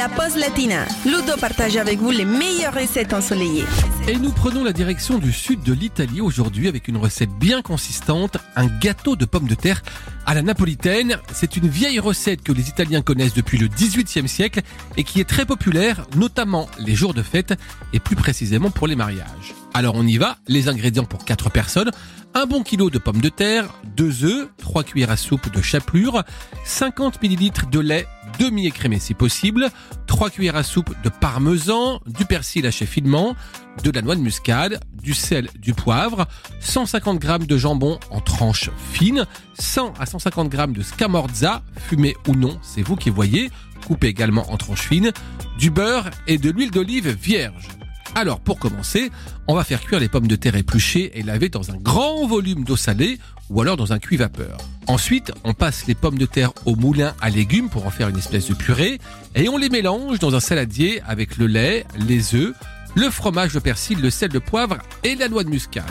[0.00, 0.86] La pause latina.
[1.04, 3.66] Ludo partage avec vous les meilleures recettes ensoleillées.
[4.08, 8.38] Et nous prenons la direction du sud de l'Italie aujourd'hui avec une recette bien consistante,
[8.56, 9.82] un gâteau de pommes de terre
[10.24, 11.18] à la napolitaine.
[11.34, 14.62] C'est une vieille recette que les Italiens connaissent depuis le 18e siècle
[14.96, 17.52] et qui est très populaire, notamment les jours de fête
[17.92, 19.54] et plus précisément pour les mariages.
[19.74, 21.90] Alors on y va, les ingrédients pour 4 personnes,
[22.34, 26.24] un bon kilo de pommes de terre, 2 œufs, 3 cuillères à soupe de chapelure,
[26.64, 28.06] 50 ml de lait
[28.40, 29.68] demi-écrémé si possible,
[30.06, 33.36] 3 cuillères à soupe de parmesan, du persil haché finement,
[33.84, 36.26] de la noix de muscade, du sel, du poivre,
[36.60, 39.26] 150 g de jambon en tranches fines,
[39.58, 43.50] 100 à 150 g de scamorza, fumé ou non, c'est vous qui voyez,
[43.86, 45.12] coupé également en tranches fines,
[45.58, 47.68] du beurre et de l'huile d'olive vierge.
[48.14, 49.10] Alors pour commencer,
[49.48, 52.64] on va faire cuire les pommes de terre épluchées et lavées dans un grand volume
[52.64, 54.58] d'eau salée ou alors dans un cuit vapeur.
[54.86, 58.18] Ensuite, on passe les pommes de terre au moulin à légumes pour en faire une
[58.18, 58.98] espèce de purée
[59.34, 62.54] et on les mélange dans un saladier avec le lait, les œufs,
[62.96, 65.84] le fromage, le persil, le sel, le poivre et la noix de muscade.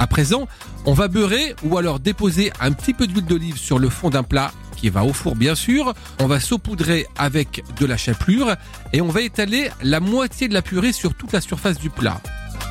[0.00, 0.48] À présent,
[0.86, 4.22] on va beurrer ou alors déposer un petit peu d'huile d'olive sur le fond d'un
[4.22, 5.92] plat qui va au four bien sûr.
[6.20, 8.56] On va saupoudrer avec de la chapelure
[8.94, 12.18] et on va étaler la moitié de la purée sur toute la surface du plat.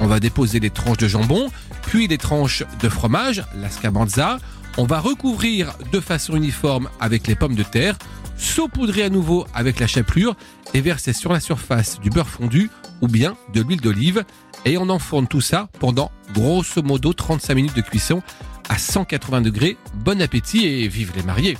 [0.01, 1.51] On va déposer les tranches de jambon,
[1.83, 4.39] puis les tranches de fromage, la scabanza.
[4.77, 7.95] On va recouvrir de façon uniforme avec les pommes de terre,
[8.37, 10.35] saupoudrer à nouveau avec la chapelure
[10.73, 14.25] et verser sur la surface du beurre fondu ou bien de l'huile d'olive
[14.65, 18.21] et on enfourne tout ça pendant grosso modo 35 minutes de cuisson
[18.67, 19.77] à 180 degrés.
[19.93, 21.57] Bon appétit et vive les mariés